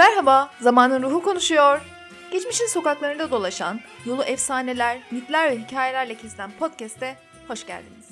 [0.00, 1.80] Merhaba, Zamanın Ruhu konuşuyor.
[2.32, 7.16] Geçmişin sokaklarında dolaşan, yolu efsaneler, mitler ve hikayelerle kesilen podcast'e
[7.48, 8.06] hoş geldiniz.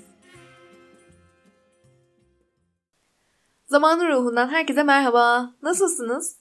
[3.66, 5.54] Zamanın Ruhu'ndan herkese merhaba.
[5.62, 6.36] Nasılsınız?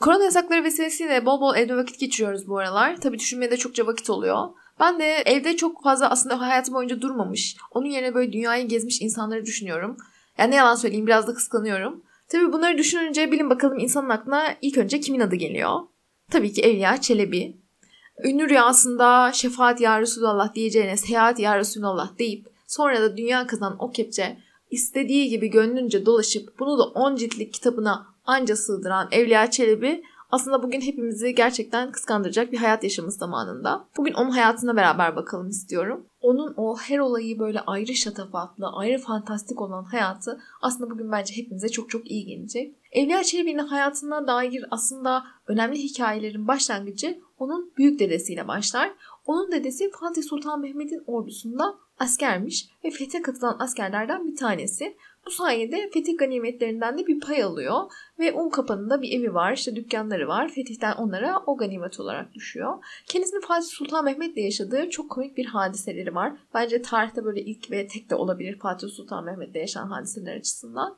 [0.00, 2.96] Korona yasakları vesilesiyle bol bol evde vakit geçiriyoruz bu aralar.
[2.96, 4.48] Tabii düşünmeye de çokça vakit oluyor.
[4.80, 9.44] Ben de evde çok fazla aslında hayatım boyunca durmamış, onun yerine böyle dünyayı gezmiş insanları
[9.46, 9.96] düşünüyorum.
[10.38, 12.07] Yani ne yalan söyleyeyim biraz da kıskanıyorum.
[12.28, 15.80] Tabii bunları düşününce bilin bakalım insanın aklına ilk önce kimin adı geliyor?
[16.30, 17.56] Tabii ki Evliya Çelebi.
[18.24, 23.90] Ünlü rüyasında şefaat ya Resulallah diyeceğine seyahat ya Resulallah deyip sonra da dünya kazanan o
[23.90, 24.38] kepçe
[24.70, 30.80] istediği gibi gönlünce dolaşıp bunu da 10 ciltlik kitabına anca sığdıran Evliya Çelebi aslında bugün
[30.80, 33.84] hepimizi gerçekten kıskandıracak bir hayat yaşamış zamanında.
[33.96, 36.06] Bugün onun hayatına beraber bakalım istiyorum.
[36.20, 41.68] Onun o her olayı böyle ayrı şatafatlı, ayrı fantastik olan hayatı aslında bugün bence hepimize
[41.68, 42.74] çok çok iyi gelecek.
[42.92, 48.92] Evliya Çelebi'nin hayatına dair aslında önemli hikayelerin başlangıcı onun büyük dedesiyle başlar.
[49.26, 54.96] Onun dedesi Fatih Sultan Mehmet'in ordusunda askermiş ve fethe katılan askerlerden bir tanesi.
[55.28, 57.80] Bu sayede fetih ganimetlerinden de bir pay alıyor
[58.18, 60.48] ve un kapanında bir evi var, işte dükkanları var.
[60.48, 62.84] Fetihten onlara o ganimet olarak düşüyor.
[63.06, 66.32] Kendisinin Fatih Sultan Mehmet'le yaşadığı çok komik bir hadiseleri var.
[66.54, 70.96] Bence tarihte böyle ilk ve tek de olabilir Fatih Sultan Mehmet'le yaşanan hadiseler açısından.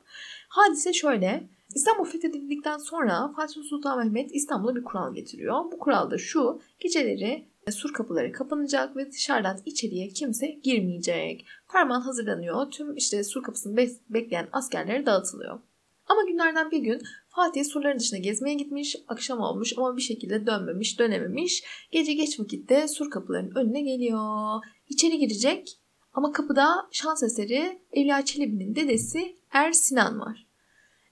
[0.49, 1.43] Hadise şöyle.
[1.75, 5.63] İstanbul fethedildikten sonra Fatih Sultan Mehmet İstanbul'a bir kural getiriyor.
[5.71, 6.61] Bu kural da şu.
[6.79, 11.45] Geceleri sur kapıları kapanacak ve dışarıdan içeriye kimse girmeyecek.
[11.71, 12.71] Ferman hazırlanıyor.
[12.71, 15.59] Tüm işte sur kapısını bekleyen askerlere dağıtılıyor.
[16.07, 20.99] Ama günlerden bir gün Fatih surların dışına gezmeye gitmiş, akşam olmuş ama bir şekilde dönmemiş,
[20.99, 21.63] dönememiş.
[21.91, 24.59] Gece geç vakitte sur kapılarının önüne geliyor.
[24.89, 25.77] İçeri girecek
[26.13, 30.47] ama kapıda şans eseri Evliya Çelebi'nin dedesi Er Sinan var.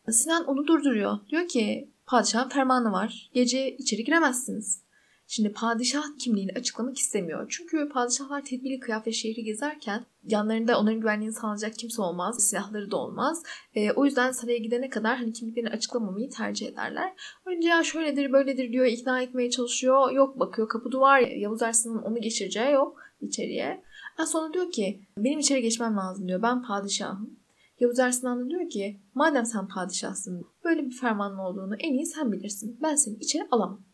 [0.09, 1.17] Sinan onu durduruyor.
[1.30, 3.30] Diyor ki padişahın fermanı var.
[3.33, 4.83] Gece içeri giremezsiniz.
[5.31, 7.45] Şimdi padişah kimliğini açıklamak istemiyor.
[7.49, 12.49] Çünkü padişahlar tedbirli kıyafet şehri gezerken yanlarında onların güvenliğini sağlayacak kimse olmaz.
[12.49, 13.43] Silahları da olmaz.
[13.76, 17.14] E, o yüzden saraya gidene kadar hani kimliklerini açıklamamayı tercih ederler.
[17.45, 20.11] Önce ya şöyledir böyledir diyor ikna etmeye çalışıyor.
[20.11, 23.83] Yok bakıyor kapı duvar Yavuz Arslan'ın onu geçireceği yok içeriye.
[24.20, 26.42] En sonra diyor ki benim içeri geçmem lazım diyor.
[26.42, 27.39] Ben padişahım.
[27.80, 32.31] Yavuz Arslan da diyor ki madem sen padişahsın böyle bir fermanın olduğunu en iyi sen
[32.31, 32.77] bilirsin.
[32.81, 33.89] Ben seni içeri alamam.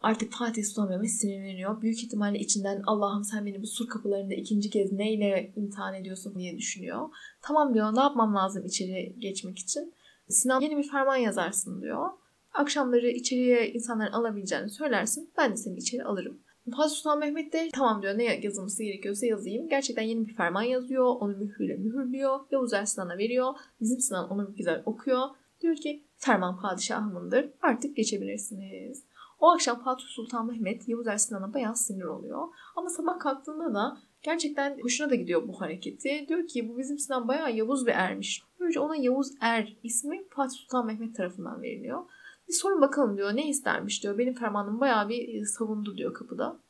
[0.00, 1.82] Artık Fatih Sultan Mehmet sinirleniyor.
[1.82, 6.58] Büyük ihtimalle içinden Allah'ım sen beni bu sur kapılarında ikinci kez neyle imtihan ediyorsun diye
[6.58, 7.08] düşünüyor.
[7.42, 9.94] Tamam diyor ne yapmam lazım içeri geçmek için.
[10.28, 12.08] Sinan yeni bir ferman yazarsın diyor.
[12.54, 15.30] Akşamları içeriye insanların alabileceğini söylersin.
[15.38, 16.40] Ben de seni içeri alırım.
[16.76, 19.68] Fatih Sultan Mehmet de tamam diyor ne yazılması gerekiyorsa yazayım.
[19.68, 21.04] Gerçekten yeni bir ferman yazıyor.
[21.04, 22.40] Onu mühürle mühürlüyor.
[22.50, 23.54] Yavuz Arslan'a veriyor.
[23.80, 25.28] Bizim Sinan onu güzel okuyor.
[25.60, 27.50] Diyor ki ferman padişahımındır.
[27.62, 29.04] Artık geçebilirsiniz.
[29.40, 32.48] O akşam Fatih Sultan Mehmet Yavuz Er Sinan'a bayağı sinir oluyor.
[32.76, 36.26] Ama sabah kalktığında da gerçekten hoşuna da gidiyor bu hareketi.
[36.28, 38.42] Diyor ki bu bizim Sinan bayağı Yavuz bir ermiş.
[38.60, 42.04] Böylece ona Yavuz Er ismi Fatih Sultan Mehmet tarafından veriliyor.
[42.48, 44.18] Bir sorun bakalım diyor ne istermiş diyor.
[44.18, 46.60] Benim fermanım bayağı bir savundu diyor kapıda.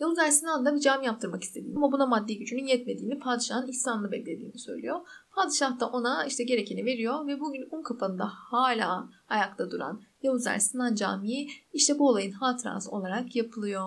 [0.00, 4.12] Yavuz Er Sinan da bir cami yaptırmak istediğini ama buna maddi gücünün yetmediğini, padişahın ihsanını
[4.12, 5.00] beklediğini söylüyor.
[5.36, 10.58] Padişah da ona işte gerekeni veriyor ve bugün un kapanında hala ayakta duran Yavuz Er
[10.58, 13.84] Sinan Camii işte bu olayın hatırası olarak yapılıyor.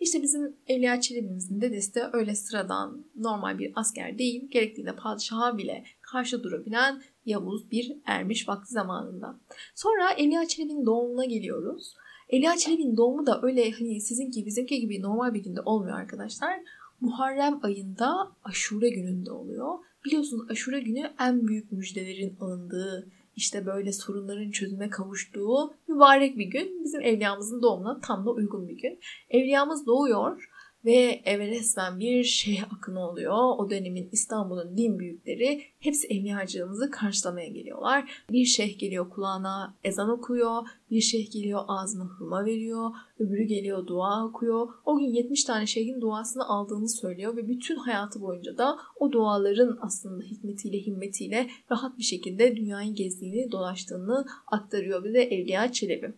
[0.00, 5.84] İşte bizim Evliya Çelebi'mizin dedesi de öyle sıradan normal bir asker değil, gerektiğinde padişaha bile
[6.00, 9.40] karşı durabilen Yavuz bir ermiş vakti zamanında.
[9.74, 11.94] Sonra Evliya Çelebi'nin doğumuna geliyoruz.
[12.28, 16.60] Evliya Çelebi'nin doğumu da öyle hani sizinki bizimki gibi normal bir günde olmuyor arkadaşlar.
[17.00, 19.78] Muharrem ayında aşure gününde oluyor.
[20.08, 26.84] Biliyorsunuz aşure günü en büyük müjdelerin alındığı, işte böyle sorunların çözüme kavuştuğu mübarek bir gün.
[26.84, 28.98] Bizim evliyamızın doğumuna tam da uygun bir gün.
[29.30, 30.48] Evliyamız doğuyor
[30.84, 33.34] ve eve resmen bir şeyh akını oluyor.
[33.58, 38.24] O dönemin İstanbul'un din büyükleri hepsi evliyacığımızı karşılamaya geliyorlar.
[38.30, 44.26] Bir şeyh geliyor kulağına ezan okuyor, bir şeyh geliyor ağzına hurma veriyor, öbürü geliyor dua
[44.26, 44.68] okuyor.
[44.84, 49.78] O gün 70 tane şeyhin duasını aldığını söylüyor ve bütün hayatı boyunca da o duaların
[49.80, 56.14] aslında hikmetiyle, himmetiyle rahat bir şekilde dünyayı gezdiğini, dolaştığını aktarıyor bize Evliya Çelebi.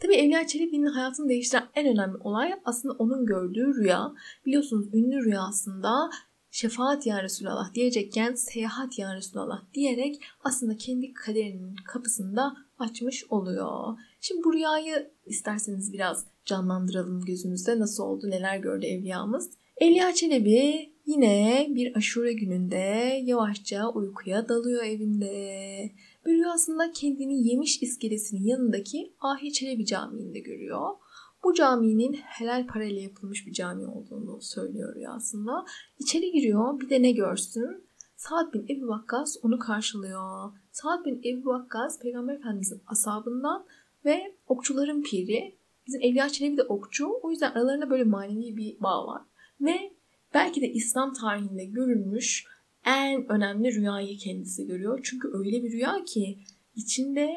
[0.00, 4.12] Tabi Evliya Çelebi'nin hayatını değiştiren en önemli olay aslında onun gördüğü rüya.
[4.46, 6.10] Biliyorsunuz ünlü rüyasında
[6.50, 13.98] şefaat ya Resulallah diyecekken seyahat ya Resulallah diyerek aslında kendi kaderinin kapısını da açmış oluyor.
[14.20, 19.50] Şimdi bu rüyayı isterseniz biraz canlandıralım gözümüzde nasıl oldu neler gördü evliyamız.
[19.76, 25.90] Evliya Çelebi yine bir aşure gününde yavaşça uykuya dalıyor evinde
[26.26, 30.88] Ve rüyasında kendini yemiş iskelesinin yanındaki Ahi Çelebi Camii'nde görüyor.
[31.44, 35.64] Bu caminin helal parayla yapılmış bir cami olduğunu söylüyor rüyasında.
[35.98, 37.84] İçeri giriyor bir de ne görsün?
[38.16, 40.52] Saad bin Ebu Vakkas onu karşılıyor.
[40.72, 43.66] Saad bin Ebu Vakkas Peygamber Efendimiz'in asabından
[44.04, 45.58] ve okçuların piri.
[45.86, 47.08] Bizim Evliya Çelebi de okçu.
[47.22, 49.22] O yüzden aralarında böyle manevi bir bağ var.
[49.60, 49.92] Ve
[50.34, 52.46] belki de İslam tarihinde görülmüş
[52.96, 55.00] en önemli rüyayı kendisi görüyor.
[55.02, 56.38] Çünkü öyle bir rüya ki
[56.74, 57.30] içinde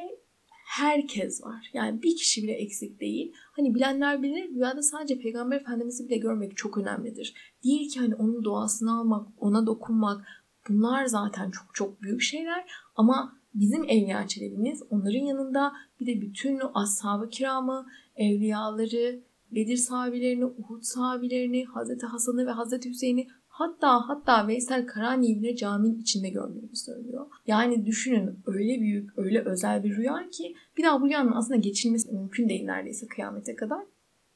[0.65, 1.69] herkes var.
[1.73, 3.33] Yani bir kişi bile eksik değil.
[3.35, 7.33] Hani bilenler bilir rüyada sadece Peygamber Efendimiz'i bile görmek çok önemlidir.
[7.63, 10.25] Değil ki hani onun duasını almak, ona dokunmak
[10.69, 12.65] bunlar zaten çok çok büyük şeyler.
[12.95, 17.85] Ama bizim Evliya Çelebi'miz onların yanında bir de bütün ashab-ı kiramı,
[18.15, 19.23] evliyaları,
[19.55, 26.01] Bedir sahabilerini, Uhud sahabilerini, Hazreti Hasan'ı ve Hazreti Hüseyin'i Hatta hatta Veysel Karani'yi bile caminin
[26.01, 27.25] içinde gördüğünü söylüyor.
[27.47, 32.11] Yani düşünün öyle büyük, öyle özel bir rüya ki bir daha bu rüyanın aslında geçilmesi
[32.11, 33.83] mümkün değil neredeyse kıyamete kadar.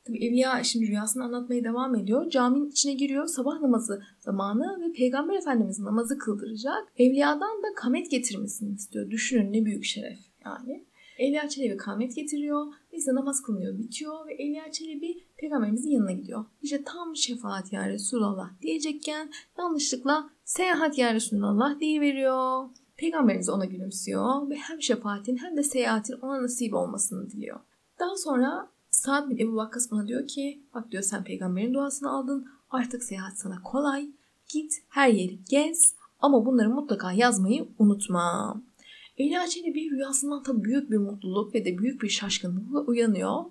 [0.05, 2.29] Tabi Evliya şimdi rüyasını anlatmaya devam ediyor.
[2.29, 3.27] Caminin içine giriyor.
[3.27, 6.87] Sabah namazı zamanı ve Peygamber Efendimiz namazı kıldıracak.
[6.97, 9.09] Evliyadan da kamet getirmesini istiyor.
[9.09, 10.85] Düşünün ne büyük şeref yani.
[11.19, 12.65] Evliya Çelebi kamet getiriyor.
[12.97, 16.45] Neyse namaz kılınıyor bitiyor ve Evliya Çelebi peygamberimizin yanına gidiyor.
[16.61, 22.69] İşte tam şefaat ya Resulallah diyecekken yanlışlıkla seyahat ya Resulallah veriyor.
[22.95, 27.59] Peygamberimiz ona gülümsüyor ve hem şefaatin hem de seyahatin ona nasip olmasını diliyor.
[27.99, 32.47] Daha sonra Sa'd bin Ebu Vakkas ona diyor ki bak diyor sen peygamberin duasını aldın
[32.69, 34.09] artık seyahat sana kolay.
[34.47, 38.61] Git her yeri gez ama bunları mutlaka yazmayı unutma.
[39.19, 43.43] Leyla Çelebi rüyasından tabii büyük bir mutluluk ve de büyük bir şaşkınlıkla uyanıyor.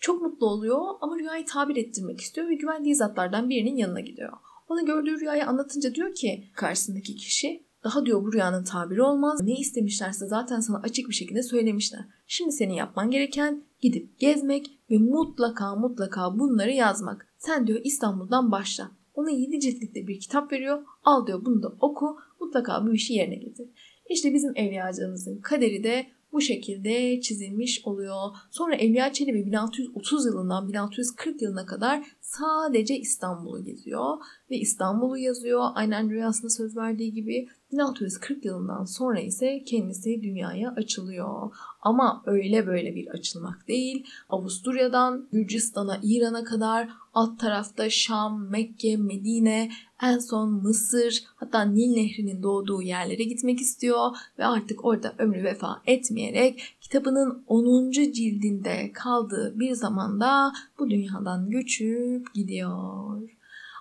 [0.00, 4.32] Çok mutlu oluyor ama rüyayı tabir ettirmek istiyor ve güvendiği zatlardan birinin yanına gidiyor.
[4.68, 9.40] Ona gördüğü rüyayı anlatınca diyor ki karşısındaki kişi daha diyor bu rüyanın tabiri olmaz.
[9.42, 12.00] Ne istemişlerse zaten sana açık bir şekilde söylemişler.
[12.26, 17.26] Şimdi senin yapman gereken gidip gezmek ve mutlaka mutlaka bunları yazmak.
[17.38, 18.90] Sen diyor İstanbul'dan başla.
[19.14, 20.82] Ona 7 ciltlikte bir kitap veriyor.
[21.04, 22.16] Al diyor bunu da oku.
[22.40, 23.68] Mutlaka bu işi yerine getir.
[24.08, 28.36] İşte bizim evliyacığımızın kaderi de bu şekilde çizilmiş oluyor.
[28.50, 34.16] Sonra Evliya Çelebi 1630 yılından 1640 yılına kadar sadece İstanbul'u geziyor
[34.50, 35.64] ve İstanbul'u yazıyor.
[35.74, 41.52] Aynen rüyasında söz verdiği gibi 1640 yılından sonra ise kendisi dünyaya açılıyor.
[41.82, 44.06] Ama öyle böyle bir açılmak değil.
[44.30, 49.70] Avusturya'dan Gürcistan'a, İran'a kadar alt tarafta Şam, Mekke, Medine,
[50.02, 55.82] en son Mısır hatta Nil Nehri'nin doğduğu yerlere gitmek istiyor ve artık orada ömrü vefa
[55.86, 57.90] etmeyerek kitabının 10.
[57.90, 63.37] cildinde kaldığı bir zamanda bu dünyadan göçüp gidiyor.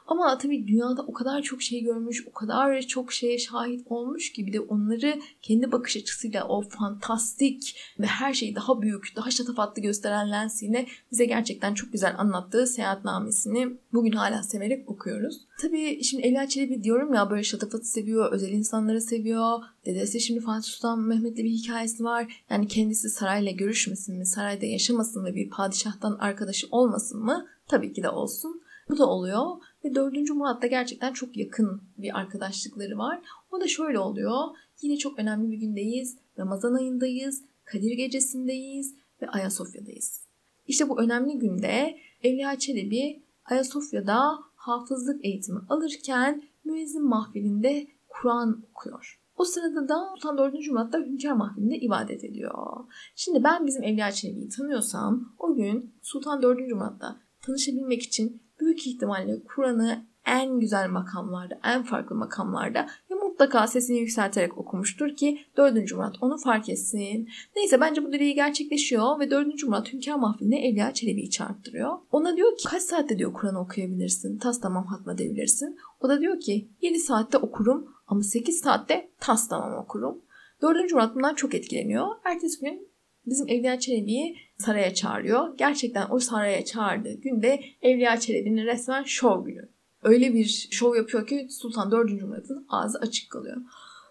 [0.07, 4.47] Ama tabii dünyada o kadar çok şey görmüş, o kadar çok şeye şahit olmuş ki
[4.47, 9.81] bir de onları kendi bakış açısıyla o fantastik ve her şeyi daha büyük, daha şatafatlı
[9.81, 15.47] gösteren lensiyle bize gerçekten çok güzel anlattığı seyahatnamesini bugün hala severek okuyoruz.
[15.61, 19.59] Tabii şimdi Ela Çelebi diyorum ya böyle şatafatı seviyor, özel insanları seviyor.
[19.85, 22.43] Dedesi şimdi Fatih Sultan Mehmet'le bir hikayesi var.
[22.49, 27.47] Yani kendisi sarayla görüşmesin mi, sarayda yaşamasın ve bir padişahtan arkadaşı olmasın mı?
[27.67, 28.61] Tabii ki de olsun.
[28.89, 29.45] Bu da oluyor
[29.87, 30.29] ve 4.
[30.29, 33.21] Murat'ta gerçekten çok yakın bir arkadaşlıkları var.
[33.51, 34.41] O da şöyle oluyor.
[34.81, 36.17] Yine çok önemli bir gündeyiz.
[36.39, 37.43] Ramazan ayındayız.
[37.65, 40.27] Kadir gecesindeyiz ve Ayasofya'dayız.
[40.67, 49.19] İşte bu önemli günde Evliya Çelebi Ayasofya'da hafızlık eğitimi alırken müezzin mahfilinde Kur'an okuyor.
[49.37, 50.67] O sırada da Sultan 4.
[50.71, 52.85] Murat'ta Hünkar Mahfili'nde ibadet ediyor.
[53.15, 56.59] Şimdi ben bizim Evliya Çelebi'yi tanıyorsam o gün Sultan 4.
[56.59, 63.99] Murat'ta tanışabilmek için büyük ihtimalle Kur'an'ı en güzel makamlarda, en farklı makamlarda ve mutlaka sesini
[63.99, 65.93] yükselterek okumuştur ki 4.
[65.93, 67.29] Murat onu fark etsin.
[67.55, 69.63] Neyse bence bu dileği gerçekleşiyor ve 4.
[69.63, 71.97] Murat Hünkar Mahfili'ne Evliya Çelebi'yi çağırttırıyor.
[72.11, 75.77] Ona diyor ki kaç saatte diyor Kur'an okuyabilirsin, tas tamam hatmedebilirsin.
[76.01, 80.21] O da diyor ki 7 saatte okurum ama 8 saatte tas tamam okurum.
[80.61, 80.93] 4.
[80.93, 82.07] Murat bundan çok etkileniyor.
[82.23, 82.86] Ertesi gün
[83.27, 85.57] bizim Evliya Çelebi'yi saraya çağırıyor.
[85.57, 89.69] Gerçekten o saraya çağırdığı günde Evliya Çelebi'nin resmen şov günü.
[90.03, 92.21] Öyle bir şov yapıyor ki Sultan 4.
[92.21, 93.57] Murat'ın ağzı açık kalıyor.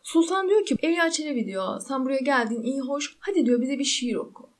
[0.03, 3.85] Sultan diyor ki Evliya Çelebi diyor sen buraya geldin iyi hoş hadi diyor bize bir
[3.85, 4.51] şiir oku.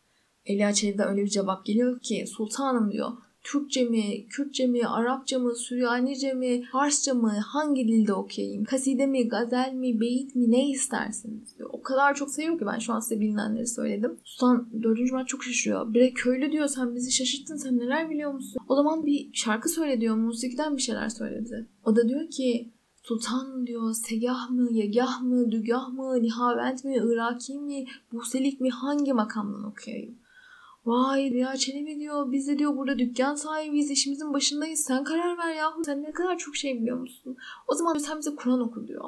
[0.47, 3.11] Evliya Çelebi'den öyle bir cevap geliyor ki sultanım diyor
[3.47, 8.65] Türkçe mi, Kürtçe mi, Arapça mı, Süryanice mi, Farsça mı, hangi dilde okuyayım?
[8.65, 11.71] Kaside mi, gazel mi, beyit mi ne istersiniz diyor.
[11.73, 14.17] O kadar çok seviyor ki ben şu an size bilinenleri söyledim.
[14.25, 15.13] Sultan 4.
[15.13, 15.95] Murat çok şaşırıyor.
[15.95, 18.63] Bire köylü diyor sen bizi şaşırttın sen neler biliyor musun?
[18.69, 21.67] O zaman bir şarkı söyle diyor musikiden bir şeyler söyle bize.
[21.85, 22.71] O da diyor ki
[23.03, 29.13] Sultan diyor segah mı, yegah mı, dügah mı, nihavent mi, iraki mi, buselik mi hangi
[29.13, 30.19] makamdan okuyayım?
[30.87, 35.55] Vay Rüya Çelebi diyor biz de diyor burada dükkan sahibiyiz işimizin başındayız sen karar ver
[35.55, 37.37] yahu sen ne kadar çok şey biliyor musun?
[37.69, 39.03] O zaman sen bize Kur'an oku diyor.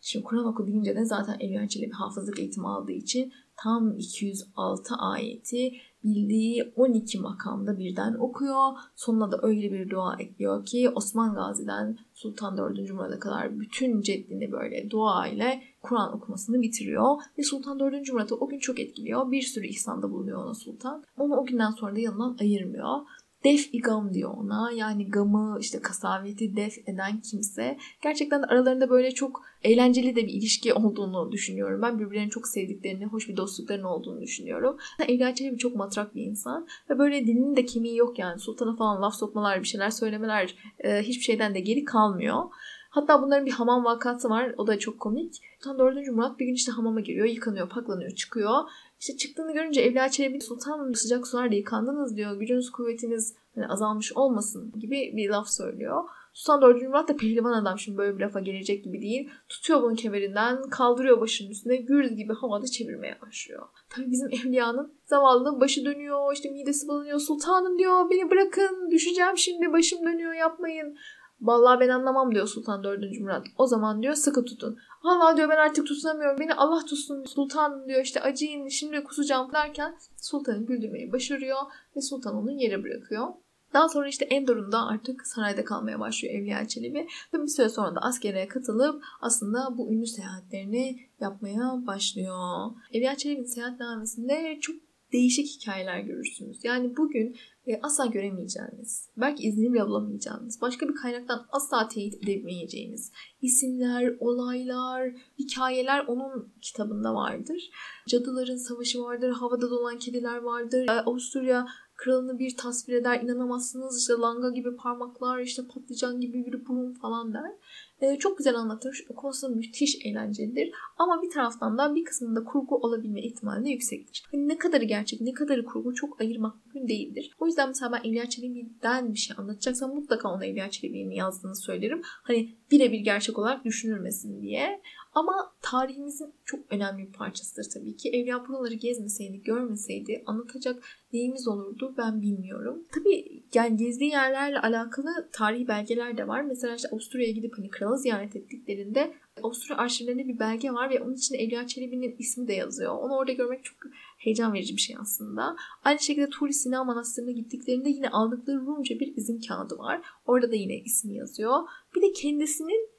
[0.00, 5.72] Şimdi Kur'an oku deyince de zaten Evliya Çelebi hafızlık eğitimi aldığı için tam 206 ayeti
[6.04, 8.72] bildiği 12 makamda birden okuyor.
[8.96, 12.90] Sonuna da öyle bir dua ekliyor ki Osman Gazi'den Sultan 4.
[12.90, 17.16] Murad'a kadar bütün ceddini böyle dua ile Kur'an okumasını bitiriyor.
[17.38, 18.12] Ve Sultan 4.
[18.12, 19.30] Murat'ı o gün çok etkiliyor.
[19.30, 21.04] Bir sürü ihsanda bulunuyor ona Sultan.
[21.18, 22.98] Onu o günden sonra da yanından ayırmıyor.
[23.44, 24.72] Def igam diyor ona.
[24.72, 27.78] Yani gamı işte kasaveti def eden kimse.
[28.02, 31.82] Gerçekten aralarında böyle çok eğlenceli de bir ilişki olduğunu düşünüyorum.
[31.82, 34.76] Ben birbirlerini çok sevdiklerini, hoş bir dostlukların olduğunu düşünüyorum.
[35.08, 36.66] Evliya Çelebi çok matrak bir insan.
[36.90, 38.40] Ve böyle dilinin de kemiği yok yani.
[38.40, 42.44] Sultana falan laf sokmalar, bir şeyler söylemeler e, hiçbir şeyden de geri kalmıyor.
[42.90, 44.54] Hatta bunların bir hamam vakası var.
[44.58, 45.34] O da çok komik.
[45.58, 46.08] Sultan 4.
[46.12, 48.54] Murat bir gün işte hamama giriyor, yıkanıyor, paklanıyor, çıkıyor.
[49.00, 52.36] İşte çıktığını görünce Evliya Çelebi Sultan sıcak sularla yıkandınız diyor.
[52.36, 56.04] Gücünüz kuvvetiniz hani azalmış olmasın gibi bir laf söylüyor.
[56.32, 56.82] Sultan 4.
[56.82, 59.30] Murat da pehlivan adam şimdi böyle bir lafa gelecek gibi değil.
[59.48, 63.68] Tutuyor bunun kemerinden kaldırıyor başının üstüne gürz gibi havada çevirmeye başlıyor.
[63.88, 67.18] Tabii bizim evliyanın zavallının başı dönüyor işte midesi bulanıyor.
[67.18, 70.96] Sultanım diyor beni bırakın düşeceğim şimdi başım dönüyor yapmayın.
[71.42, 73.20] Vallahi ben anlamam diyor Sultan 4.
[73.20, 73.46] Murat.
[73.58, 74.78] O zaman diyor sıkı tutun.
[75.04, 76.38] Vallahi diyor ben artık tutunamıyorum.
[76.38, 81.58] Beni Allah tutsun sultan diyor işte acıyın şimdi kusacağım derken sultanı güldürmeyi başarıyor
[81.96, 83.28] ve sultan onu yere bırakıyor.
[83.72, 88.00] Daha sonra işte Endor'un artık sarayda kalmaya başlıyor Evliya Çelebi ve bir süre sonra da
[88.00, 92.70] askere katılıp aslında bu ünlü seyahatlerini yapmaya başlıyor.
[92.92, 94.76] Evliya Çelebi'nin seyahatnamesinde çok
[95.12, 96.64] değişik hikayeler görürsünüz.
[96.64, 97.36] Yani bugün
[97.66, 103.12] e, asla göremeyeceğiniz, belki iznini bile bulamayacağınız, başka bir kaynaktan asla teyit edemeyeceğiniz
[103.42, 107.70] isimler, olaylar, hikayeler onun kitabında vardır.
[108.08, 110.88] Cadıların savaşı vardır, havada dolan kediler vardır.
[110.88, 116.66] E, Avusturya kralını bir tasvir eder inanamazsınız işte langa gibi parmaklar işte patlıcan gibi bir
[116.66, 117.52] burun falan der.
[118.00, 119.06] Ee, çok güzel anlatır.
[119.16, 120.70] Konusu müthiş eğlencelidir.
[120.98, 124.24] Ama bir taraftan da bir kısmında kurgu olabilme ihtimali de yüksektir.
[124.32, 127.36] Hani ne kadarı gerçek ne kadarı kurgu çok ayırmak mümkün değildir.
[127.38, 132.00] O yüzden mesela ben İlya Çelebi'den bir şey anlatacaksam mutlaka ona İlya Çelebi'nin yazdığını söylerim.
[132.04, 134.80] Hani birebir gerçek olarak düşünülmesin diye.
[135.14, 138.08] Ama tarihimizin çok önemli bir parçasıdır tabii ki.
[138.08, 142.84] Evliya buraları gezmeseydi, görmeseydi anlatacak neyimiz olurdu ben bilmiyorum.
[142.94, 146.42] Tabii yani gezdiği yerlerle alakalı tarihi belgeler de var.
[146.42, 151.14] Mesela işte Avusturya'ya gidip hani kralı ziyaret ettiklerinde Avusturya arşivlerinde bir belge var ve onun
[151.14, 152.92] içinde Evliya Çelebi'nin ismi de yazıyor.
[152.98, 153.76] Onu orada görmek çok
[154.18, 155.56] heyecan verici bir şey aslında.
[155.84, 160.00] Aynı şekilde Turi Sina Manastırı'na gittiklerinde yine aldıkları Rumca bir izin kağıdı var.
[160.26, 161.62] Orada da yine ismi yazıyor.
[161.96, 162.89] Bir de kendisinin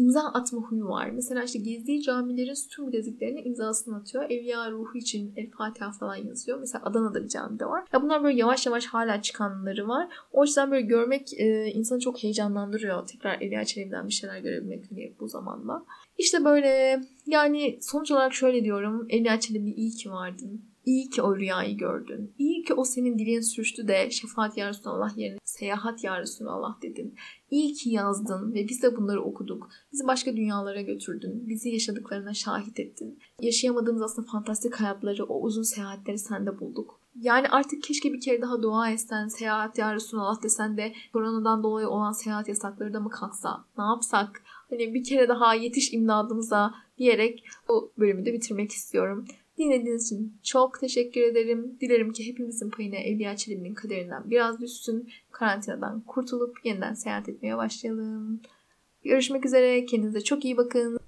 [0.00, 1.10] imza atma huyu var.
[1.10, 4.24] Mesela işte gezdiği camilerin sütun bileziklerine imzasını atıyor.
[4.24, 6.58] Evliya ruhu için El Fatiha falan yazıyor.
[6.58, 7.84] Mesela Adana'da bir cami de var.
[7.92, 10.08] Ya bunlar böyle yavaş yavaş hala çıkanları var.
[10.32, 13.06] O yüzden böyle görmek e, insanı çok heyecanlandırıyor.
[13.06, 15.84] Tekrar Evliya Çelebi'den bir şeyler görebilmek hani bu zamanla.
[16.18, 19.06] İşte böyle yani sonuç olarak şöyle diyorum.
[19.10, 20.69] Evliya Çelebi iyi ki vardın.
[20.90, 22.34] İyi ki o rüyayı gördün.
[22.38, 27.14] İyi ki o senin dilin sürçtü de şefaat ya Resulallah yerine seyahat ya Resulallah dedin.
[27.50, 29.70] İyi ki yazdın ve biz de bunları okuduk.
[29.92, 31.48] Bizi başka dünyalara götürdün.
[31.48, 33.18] Bizi yaşadıklarına şahit ettin.
[33.40, 37.00] Yaşayamadığımız aslında fantastik hayatları, o uzun seyahatleri sende bulduk.
[37.20, 41.88] Yani artık keşke bir kere daha dua etsen, seyahat ya Resulallah desen de koronadan dolayı
[41.88, 43.64] olan seyahat yasakları da mı kalksa?
[43.78, 44.42] Ne yapsak?
[44.70, 49.24] Hani bir kere daha yetiş imdadımıza diyerek bu bölümü de bitirmek istiyorum.
[49.60, 51.76] Dinlediğiniz için çok teşekkür ederim.
[51.80, 55.08] Dilerim ki hepimizin payına Evliya Çelebi'nin kaderinden biraz düşsün.
[55.30, 58.40] Karantinadan kurtulup yeniden seyahat etmeye başlayalım.
[59.04, 59.86] Görüşmek üzere.
[59.86, 60.99] Kendinize çok iyi bakın.